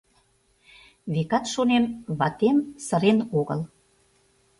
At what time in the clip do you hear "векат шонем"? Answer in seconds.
1.13-1.85